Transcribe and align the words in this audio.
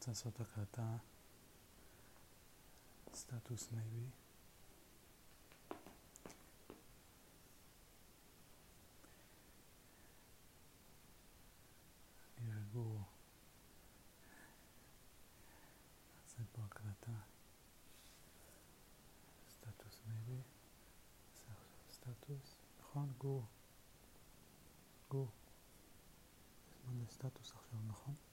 רוצה 0.00 0.10
לעשות 0.10 0.40
הקלטה, 0.40 0.96
סטטוס 3.14 3.68
maybe. 3.72 4.06
אני 12.38 12.50
רגוע. 12.52 13.02
נעשה 16.22 16.42
פה 16.52 16.62
הקלטה. 16.64 17.12
סטטוס 19.50 20.00
maybe. 20.06 20.42
נעשה 21.30 21.52
עכשיו 21.52 21.56
סטטוס. 21.90 22.56
נכון? 22.80 23.12
גור. 23.18 23.44
גור. 25.10 25.30
זמן 26.82 27.04
לסטטוס 27.04 27.52
עכשיו, 27.52 27.80
נכון? 27.88 28.29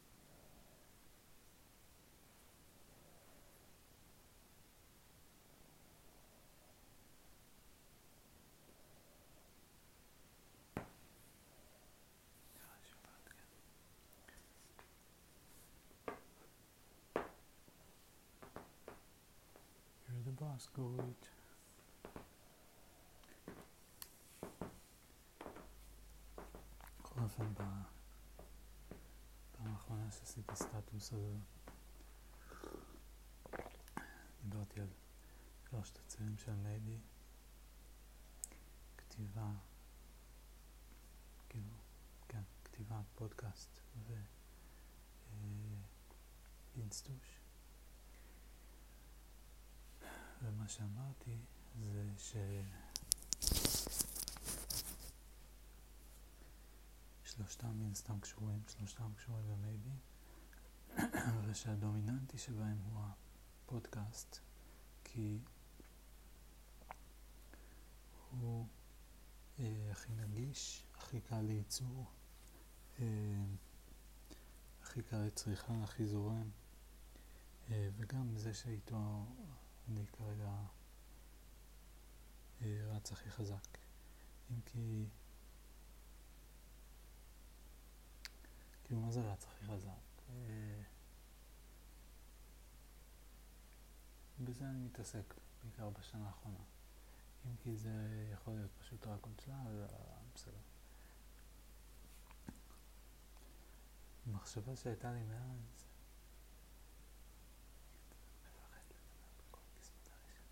Go 20.56 20.96
eat. 20.98 21.28
בכל 27.00 27.20
אופן, 27.24 27.54
ב- 27.54 27.84
פעם 29.52 29.68
האחרונה 29.74 30.12
שעשיתי 30.12 30.56
סטטוס 30.56 31.14
אז 31.14 31.24
דיברתי 34.44 34.82
על 34.82 34.88
שלושת 35.70 35.98
הצירים 35.98 36.38
של 36.38 36.54
מייבי, 36.56 36.98
כתיבה, 38.98 39.52
כאילו, 41.50 41.74
כן, 42.28 42.44
כתיבה, 42.64 43.02
פודקאסט 43.16 43.80
ואינסטוש. 46.76 47.47
ומה 50.42 50.68
שאמרתי 50.68 51.38
זה 51.80 52.12
ש... 52.18 52.36
שלושתם 57.24 57.80
מן 57.80 57.92
הסתם 57.92 58.20
קשורים, 58.20 58.62
שלושתם 58.68 59.14
קשורים 59.16 59.44
במייבי, 59.52 59.98
ושהדומיננטי 61.46 62.38
שבהם 62.38 62.78
הוא 62.78 63.02
הפודקאסט, 63.66 64.40
כי 65.04 65.40
הוא 68.32 68.68
אה, 69.60 69.88
הכי 69.92 70.14
נגיש, 70.16 70.84
הכי 70.96 71.22
קל 71.22 71.42
לייצור, 71.42 72.06
אה, 73.00 73.06
הכי 74.82 75.04
קל 75.04 75.18
לצריכה, 75.18 75.84
הכי 75.84 76.06
זורם, 76.06 76.50
אה, 77.70 77.90
וגם 77.98 78.38
זה 78.38 78.54
שאיתו 78.54 79.26
אני 79.90 80.06
כרגע 80.08 80.52
אה, 82.62 82.96
רץ 82.96 83.12
הכי 83.12 83.30
חזק. 83.30 83.78
אם 84.52 84.62
כי... 84.66 85.06
כאילו, 88.84 89.02
מה 89.02 89.12
זה 89.12 89.22
רץ 89.22 89.46
הכי 89.46 89.66
חזק? 89.66 89.90
אה, 90.30 90.82
בזה 94.40 94.70
אני 94.70 94.80
מתעסק, 94.80 95.34
בעיקר 95.64 95.90
בשנה 95.90 96.28
האחרונה. 96.28 96.64
אם 97.46 97.56
כי 97.64 97.78
זה 97.78 98.28
יכול 98.34 98.54
להיות 98.54 98.72
פשוט 98.80 99.08
רק 99.08 99.26
עוד 99.26 99.40
שלב, 99.46 99.56
אבל 99.68 100.26
בסדר. 100.36 100.58
מחשבה 104.28 104.76
שהייתה 104.76 105.12
לי 105.12 105.24
מאז, 105.24 105.86
מפחד 108.46 108.80
לדבר 108.90 109.28
בקול 109.38 109.64
בזכות 109.80 110.08
הראשונה. 110.08 110.48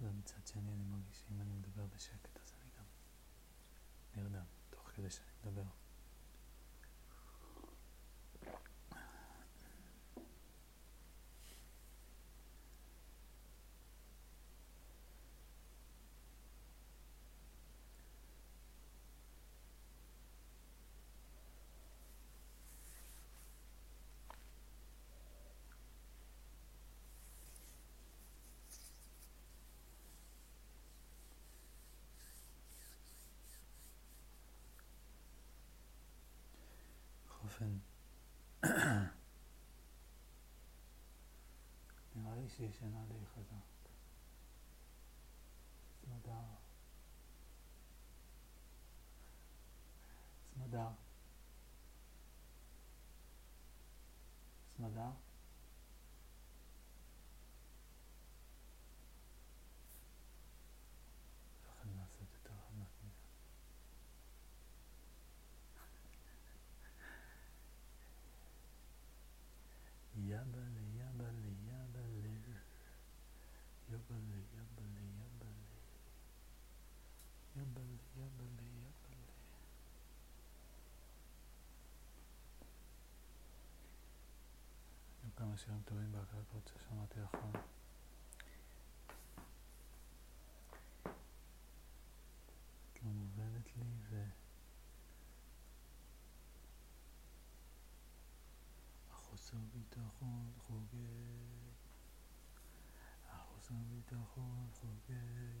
ומצד 0.00 0.46
שני 0.46 0.74
אני 0.74 0.84
מרגיש 0.84 1.20
שאם 1.20 1.40
אני 1.40 1.52
מדבר 1.54 1.86
בשקט 1.86 2.38
אז 2.42 2.52
אני 2.60 2.70
גם 2.78 2.84
נרדם 4.14 4.44
תוך 4.70 4.90
כדי 4.94 5.10
שאני 5.10 5.28
מדבר. 5.42 5.62
אופן, 37.60 37.78
נראה 42.16 42.34
לי 42.36 42.48
שהיא 42.48 42.70
די 43.08 43.26
חזק. 43.34 43.70
מפחד 61.62 61.88
לעשות 61.96 62.28
יותר 62.32 62.54
חזק 62.68 63.02
מזה. 63.02 63.30
יבלה, 70.16 70.62
יבלה, 70.94 71.30
יבלה, 71.30 71.70
יבלה, 71.88 72.30
יבלה, 73.88 74.30
יבלה, 74.54 74.90
כמה 85.40 85.56
שירים 85.56 85.82
טובים 85.84 86.12
בהקלטות 86.12 86.68
ששמעתי 86.74 87.20
לאחרונה. 87.20 87.58
את 92.92 93.02
לא 93.02 93.10
מובנת 93.10 93.76
לי 93.76 93.84
ו... 94.10 94.24
החוסר 99.10 99.56
ביטחון 99.72 100.52
חוגג, 100.58 100.94
החוסר 103.30 103.74
ביטחון 103.90 104.68
חוגג, 104.72 105.60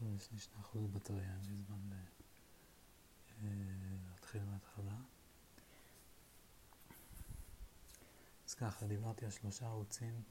טוב, 0.00 0.14
יש 0.16 0.32
לי 0.32 0.38
שני 0.38 0.60
אחוז 0.60 0.86
בטריה, 0.86 1.34
אין 1.34 1.44
לי 1.46 1.56
זמן 1.56 1.78
ל... 1.90 1.94
אה, 3.42 3.48
להתחיל 4.10 4.44
מההתחלה. 4.44 4.96
אז 8.46 8.54
ככה, 8.54 8.86
דיברתי 8.86 9.24
על 9.24 9.30
שלושה 9.30 9.66
ערוצים. 9.66 10.22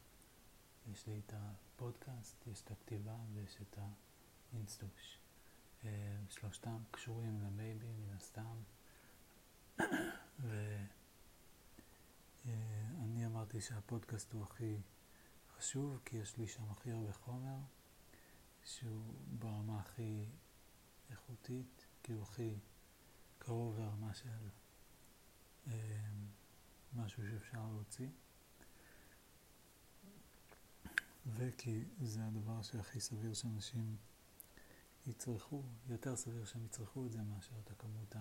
יש 0.92 1.07
לי 1.07 1.21
את 1.25 1.33
הפודקאסט, 1.36 2.48
יש 2.48 2.62
את 2.62 2.71
הכתיבה 2.71 3.16
ויש 3.33 3.57
את 3.62 3.80
האינסטוש. 4.51 5.19
אה, 5.86 6.18
שלושתם 6.30 6.77
קשורים 6.92 7.42
למייבי 7.42 7.92
מן 7.92 8.13
הסתם. 8.16 8.57
ואני 12.86 13.25
אמרתי 13.25 13.62
שהפודקאסט 13.62 14.33
הוא 14.33 14.44
הכי 14.44 14.77
חשוב, 15.57 16.00
כי 16.06 16.18
יש 16.18 16.38
לי 16.38 16.48
שם 16.48 16.71
הכי 16.71 16.92
הרבה 16.92 17.13
חומר, 17.13 17.57
שהוא 18.69 19.13
ברמה 19.39 19.80
הכי 19.80 20.25
איכותית, 21.12 21.86
כי 22.04 22.13
הוא 22.13 22.24
הכי 22.24 22.60
קרוב 23.39 23.80
לרמה 23.80 24.13
של 24.13 24.50
אה, 25.68 26.10
משהו 26.95 27.24
שאפשר 27.27 27.68
להוציא. 27.68 28.10
וכי 31.25 31.86
זה 32.01 32.25
הדבר 32.25 32.62
שהכי 32.62 33.00
סביר 33.00 33.33
שאנשים 33.33 33.98
יצרכו, 35.07 35.63
יותר 35.88 36.16
סביר 36.16 36.45
שהם 36.45 36.66
יצרכו 36.66 37.06
את 37.06 37.12
זה 37.12 37.21
מאשר 37.21 37.60
את 37.60 37.71
הכמות 37.71 38.16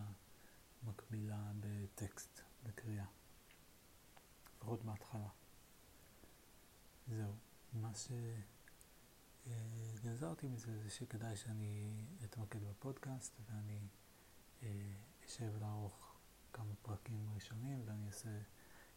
המקבילה 0.82 1.52
בטקסט, 1.60 2.40
בקריאה. 2.62 3.06
לפחות 4.56 4.84
בהתחלה. 4.84 5.28
זהו. 7.08 7.32
מה 7.72 7.94
שגזרתי 9.46 10.48
מזה 10.48 10.82
זה 10.82 10.90
שכדאי 10.90 11.36
שאני 11.36 11.90
אתמקד 12.24 12.64
בפודקאסט 12.64 13.40
ואני 13.46 13.88
אה, 14.62 14.68
אשב 15.26 15.52
לערוך 15.60 16.14
כמה 16.52 16.74
פרקים 16.82 17.30
ראשונים 17.34 17.82
ואני 17.86 18.06
אעשה, 18.06 18.28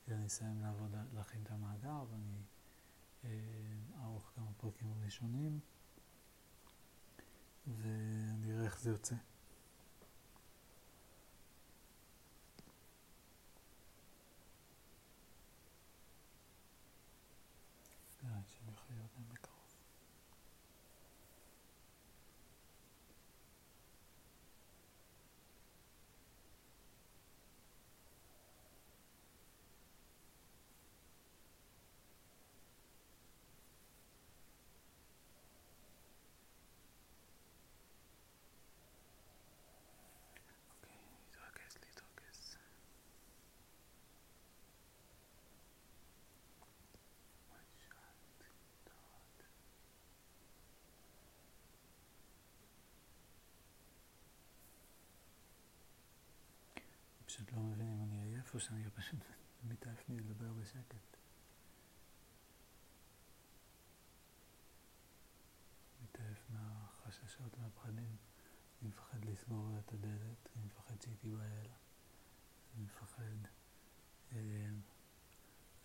אני 0.07 0.25
אסיים 0.25 0.61
לעבוד, 0.61 0.95
להכין 1.13 1.43
את 1.43 1.51
המאגר 1.51 2.03
ואני 2.11 2.41
אה, 3.23 3.29
אערוך 4.01 4.31
כמה 4.35 4.51
פרקים 4.57 4.93
ראשונים 5.03 5.59
ואני 7.67 8.53
אראה 8.53 8.63
איך 8.63 8.79
זה 8.79 8.89
יוצא. 8.89 9.15
פשוט 57.31 57.51
לא 57.51 57.59
מבין 57.59 57.87
אם 57.87 58.01
אני 58.03 58.21
עייף 58.21 58.53
או 58.53 58.59
שאני 58.59 58.89
פשוט 58.97 59.19
מתעייף 59.63 60.09
מלדבר 60.09 60.53
בשקט. 60.53 61.17
מתעייף 66.03 66.45
מהחששות 66.49 67.57
והפחדים. 67.57 68.15
אני 68.81 68.89
מפחד 68.89 69.25
לסגור 69.25 69.77
את 69.79 69.93
הדלת, 69.93 70.49
אני 70.55 70.65
מפחד 70.65 71.01
שהיא 71.01 71.15
תיבהל. 71.17 71.67
אני 72.75 72.83
מפחד 72.83 73.37
אה, 74.31 74.37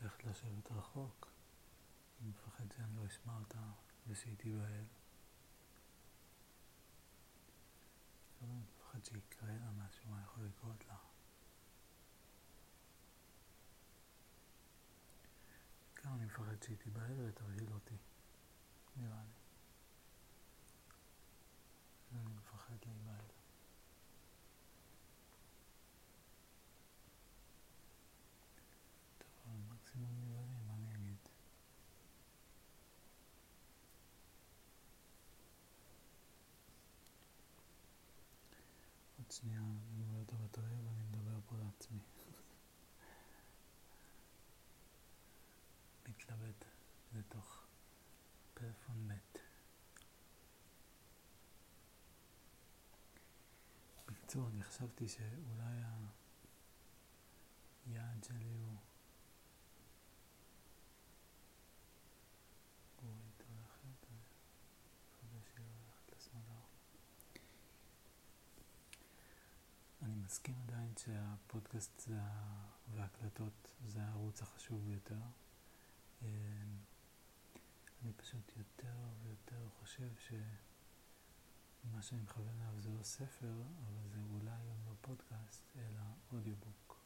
ללכת 0.00 0.24
לשבת 0.24 0.72
רחוק. 0.72 1.30
אני 2.20 2.28
מפחד 2.28 2.64
שאני 2.76 2.96
לא 2.96 3.06
אשמע 3.06 3.38
אותה 3.38 3.70
ושהיא 4.06 4.36
תיבהל. 4.36 4.84
אני 8.42 8.54
מפחד 8.54 9.04
שיקרה 9.04 9.48
לה 9.48 9.70
משהו, 9.70 10.10
מה 10.10 10.22
יכול 10.22 10.44
לקרות 10.44 10.86
לה. 10.88 11.15
בעיקר 16.06 16.16
אני 16.18 16.24
מפחד 16.24 16.62
שהיא 16.62 16.76
תיבהל 16.76 17.28
ותרגיל 17.28 17.72
אותי, 17.72 17.96
נראה 18.96 19.22
לי. 19.22 19.30
אני 22.12 22.34
מפחד 22.34 22.74
להיבהל. 22.86 23.24
טוב, 29.18 29.72
מקסימום 29.72 30.14
נבהלים, 30.20 30.66
מה 30.66 30.74
אני 30.74 30.94
אגיד? 30.94 31.16
עוד 39.18 39.30
שנייה 39.30 39.60
אני 39.60 40.02
אומר 40.02 40.22
את 40.22 40.32
הבטריה 40.32 40.80
ואני 40.84 41.02
מדבר 41.02 41.40
פה 41.46 41.56
לעצמי. 41.56 41.98
מתלבט 46.08 46.64
לתוך 47.18 47.66
פלאפון 48.54 49.08
מת. 49.08 49.38
בקיצור, 54.08 54.48
אני 54.48 54.62
חשבתי 54.62 55.08
שאולי 55.08 55.82
היעד 57.86 58.24
שלי 58.24 58.50
הוא... 58.50 58.76
מסכים 70.26 70.54
עדיין 70.68 70.92
שהפודקאסט 70.96 72.08
וההקלטות 72.94 73.74
זה 73.86 74.02
הערוץ 74.02 74.42
החשוב 74.42 74.84
ביותר. 74.84 75.20
אני 78.02 78.12
פשוט 78.12 78.52
יותר 78.56 78.94
ויותר 79.22 79.68
חושב 79.80 80.08
שמה 80.18 82.02
שאני 82.02 82.22
מכוון 82.22 82.60
אליו 82.60 82.80
זה 82.80 82.90
לא 82.90 83.02
ספר, 83.02 83.62
אבל 83.86 84.08
זה 84.08 84.18
אולי 84.30 84.50
גם 84.50 84.86
לא 84.86 84.92
פודקאסט, 85.00 85.62
אלא 85.76 86.02
אודיובוק. 86.32 87.00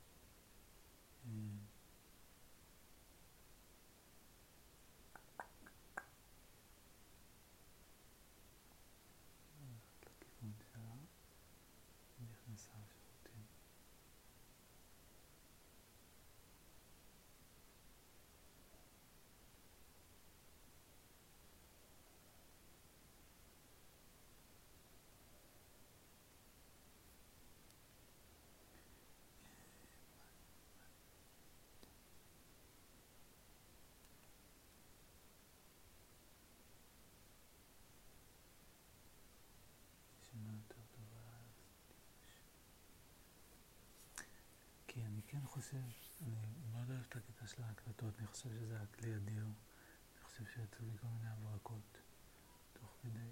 כן 45.30 45.46
חושב, 45.46 45.76
אני 46.22 46.34
מאוד 46.72 46.90
אוהב 46.90 47.02
את 47.08 47.16
הקטע 47.16 47.46
של 47.46 47.62
ההקלטות, 47.62 48.18
אני 48.18 48.26
חושב 48.26 48.48
שזה 48.48 48.82
הכלי 48.82 49.16
אדיר. 49.16 49.44
אני 49.44 50.22
חושב 50.22 50.44
שיצאו 50.46 50.84
לי 50.84 50.98
כל 50.98 51.06
מיני 51.06 51.28
הברקות 51.28 51.98
תוך 52.72 52.96
כדי. 53.02 53.30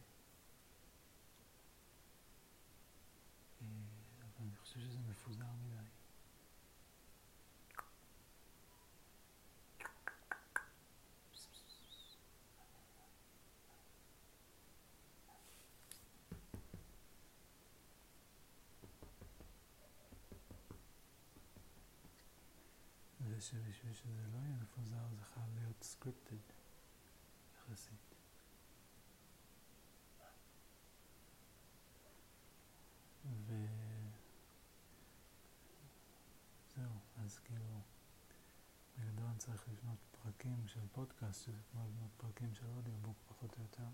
אה, 3.62 3.66
אבל 4.20 4.46
אני 4.46 4.56
חושב 4.56 4.80
שזה 4.80 4.98
מפוזר 5.10 5.44
מדי. 5.62 5.97
ושבשביל 23.38 23.92
שזה 23.92 24.26
לא 24.32 24.38
יהיה 24.38 24.56
מפוזר 24.56 25.06
זה 25.18 25.24
חייב 25.24 25.54
להיות 25.54 25.82
סקריפטד 25.82 26.36
יחסית. 27.56 28.14
וזהו, 33.46 33.62
אז 37.16 37.38
כאילו, 37.38 37.80
בגדול 38.98 39.30
צריך 39.38 39.68
לבנות 39.68 39.98
פרקים 40.22 40.66
של 40.66 40.86
פודקאסט, 40.92 41.44
שזה 41.44 41.60
כמו 41.72 41.84
לבנות 41.84 42.10
פרקים 42.16 42.54
של 42.54 42.66
אודיובוק 42.66 43.16
פחות 43.28 43.54
או 43.56 43.62
יותר. 43.62 43.88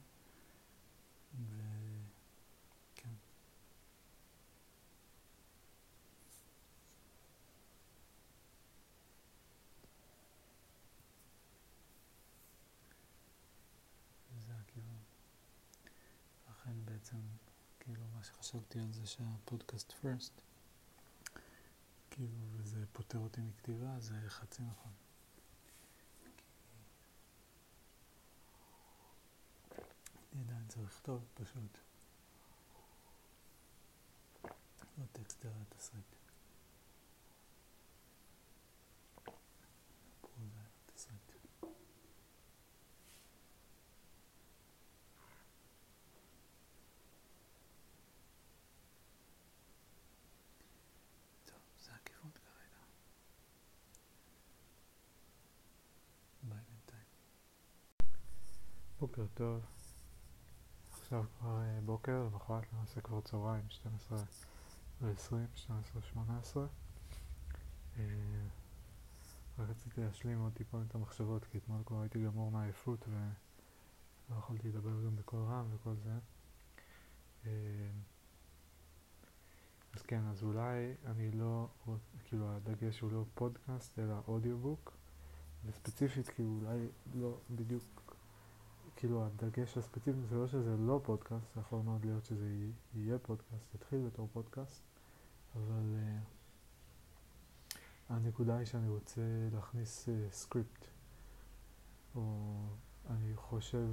וכן. 1.35 2.14
בעצם, 17.15 17.27
כאילו 17.81 18.03
מה 18.15 18.23
שחשבתי 18.25 18.79
על 18.81 18.93
זה 18.93 19.07
שהפודקאסט 19.07 19.93
פרסט, 19.93 20.41
כאילו, 22.11 22.39
וזה 22.53 22.85
פוטר 22.93 23.19
אותי 23.19 23.41
מכתיבה, 23.41 24.01
זה 24.01 24.15
חצי 24.29 24.63
נכון. 24.63 24.93
אני 30.33 30.43
עדיין 30.43 30.67
צריך 30.69 30.85
לכתוב 30.87 31.25
פשוט. 31.35 31.79
לא 34.99 35.05
טקסט 35.13 35.47
אלא 35.47 35.53
תסריט. 35.69 36.24
בוקר 59.01 59.27
טוב. 59.35 59.61
עכשיו 60.91 61.25
כבר 61.39 61.63
אה, 61.63 61.81
בוקר, 61.85 62.23
למחרת 62.23 62.73
למעשה 62.73 63.01
כבר 63.01 63.21
צהריים, 63.21 63.65
12 63.69 64.19
ו-20, 65.01 65.35
12 65.55 66.03
18 66.03 66.67
רק 69.59 69.71
רציתי 69.71 70.01
להשלים 70.01 70.41
עוד 70.41 70.53
טיפה 70.53 70.79
את 70.89 70.95
המחשבות, 70.95 71.45
כי 71.45 71.59
אתמול 71.59 71.83
כבר 71.87 72.01
הייתי 72.01 72.25
גמור 72.25 72.51
מהעייפות 72.51 73.09
ולא 73.09 74.39
יכולתי 74.39 74.69
לדבר 74.69 75.05
גם 75.07 75.17
בקול 75.17 75.41
רם 75.43 75.67
וכל 75.75 75.95
זה. 75.97 76.19
אה, 77.47 77.51
אז 79.95 80.03
כן, 80.03 80.27
אז 80.27 80.43
אולי 80.43 80.95
אני 81.07 81.31
לא, 81.31 81.69
כאילו 82.25 82.57
הדגש 82.57 83.01
הוא 83.01 83.13
לא 83.13 83.25
פודקאסט 83.35 83.99
אלא 83.99 84.15
אודיובוק, 84.29 84.93
וספציפית 85.65 86.29
כאילו 86.29 86.59
אולי 86.63 86.89
לא 87.15 87.39
בדיוק 87.51 88.04
כאילו 89.05 89.27
הדגש 89.27 89.79
הספציפי 89.79 90.13
זה 90.29 90.37
לא 90.37 90.47
שזה 90.47 90.77
לא 90.77 91.01
פודקאסט, 91.05 91.55
זה 91.55 91.61
יכול 91.61 91.81
מאוד 91.85 92.05
להיות 92.05 92.25
שזה 92.25 92.49
יהיה 92.95 93.19
פודקאסט, 93.19 93.75
יתחיל 93.75 94.07
בתור 94.07 94.29
פודקאסט, 94.33 94.83
אבל 95.57 95.97
אה, 95.97 97.75
הנקודה 98.09 98.57
היא 98.57 98.67
שאני 98.67 98.89
רוצה 98.89 99.21
להכניס 99.55 100.09
אה, 100.09 100.33
סקריפט, 100.33 100.85
או 102.17 102.53
אני 103.11 103.37
חושב, 103.37 103.87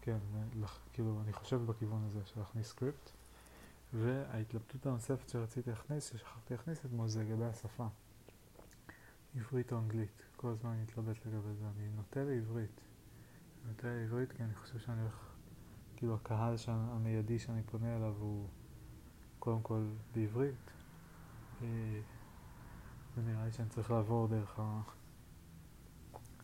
כן, 0.00 0.18
לח, 0.60 0.78
כאילו 0.92 1.20
אני 1.24 1.32
חושב 1.32 1.66
בכיוון 1.66 2.04
הזה 2.04 2.20
של 2.24 2.40
להכניס 2.40 2.68
סקריפט, 2.68 3.10
וההתלבטות 3.94 4.86
הנוספת 4.86 5.28
שרציתי 5.28 5.70
להכניס, 5.70 6.12
ששכחתי 6.12 6.54
להכניס 6.54 6.84
אתמול, 6.84 7.08
זה 7.08 7.24
לגבי 7.24 7.44
השפה. 7.44 7.86
עברית 9.36 9.72
או 9.72 9.78
אנגלית, 9.78 10.22
כל 10.36 10.48
הזמן 10.48 10.70
אני 10.70 10.82
מתלבט 10.82 11.26
לגבי 11.26 11.54
זה, 11.54 11.64
אני 11.76 11.88
נוטה 11.96 12.24
לעברית. 12.24 12.80
יותר 13.68 13.88
עברית, 13.88 14.32
כי 14.32 14.44
אני 14.44 14.54
חושב 14.54 14.78
שאני 14.78 15.00
הולך, 15.00 15.34
כאילו 15.96 16.14
הקהל 16.14 16.54
המיידי 16.68 17.38
שאני 17.38 17.62
פונה 17.62 17.96
אליו 17.96 18.14
הוא 18.18 18.48
קודם 19.38 19.62
כל 19.62 19.86
בעברית. 20.14 20.70
ונראה 23.16 23.40
אה, 23.40 23.44
לי 23.44 23.52
שאני 23.52 23.68
צריך 23.68 23.90
לעבור 23.90 24.28
דרך 24.28 24.60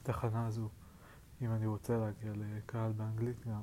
התחנה 0.02 0.46
הזו, 0.46 0.68
אם 1.42 1.52
אני 1.52 1.66
רוצה 1.66 1.98
להגיע 1.98 2.32
לקהל 2.36 2.92
באנגלית 2.92 3.46
גם. 3.46 3.62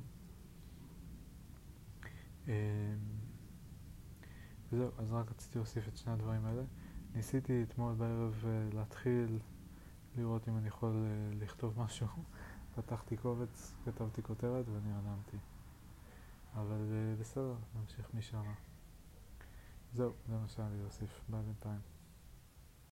אה, 2.47 2.95
וזהו, 4.71 4.91
אז 4.97 5.11
רק 5.11 5.31
רציתי 5.31 5.57
להוסיף 5.57 5.87
את 5.87 5.97
שני 5.97 6.13
הדברים 6.13 6.45
האלה. 6.45 6.63
ניסיתי 7.15 7.63
אתמול 7.63 7.93
בערב 7.93 8.43
אה, 8.47 8.69
להתחיל 8.73 9.39
לראות 10.17 10.47
אם 10.47 10.57
אני 10.57 10.67
יכול 10.67 11.05
לכתוב 11.39 11.79
משהו 11.79 12.07
פתחתי 12.77 13.17
קובץ, 13.17 13.73
כתבתי 13.85 14.23
כותרת 14.23 14.65
ונרדמתי. 14.67 15.37
אבל 16.55 16.93
בסדר, 17.19 17.55
נמשיך 17.75 18.09
משם. 18.13 18.43
זהו, 19.93 20.13
זה 20.27 20.37
מה 20.37 20.47
שהיה 20.47 20.69
לי 20.69 20.77
להוסיף. 20.81 21.21
ביי 21.29 21.41
בינתיים. 21.41 21.96